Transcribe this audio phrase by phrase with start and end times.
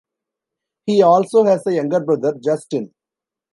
[0.87, 2.91] He also has a younger brother, Justin.